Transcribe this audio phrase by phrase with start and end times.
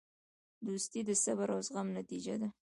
[0.65, 2.49] دوستي د صبر او زغم نتیجه ده.